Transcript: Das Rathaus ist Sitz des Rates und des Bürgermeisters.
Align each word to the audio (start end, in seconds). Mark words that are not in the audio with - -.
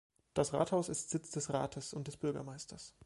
Das 0.33 0.51
Rathaus 0.53 0.89
ist 0.89 1.11
Sitz 1.11 1.29
des 1.29 1.53
Rates 1.53 1.93
und 1.93 2.07
des 2.07 2.17
Bürgermeisters. 2.17 2.95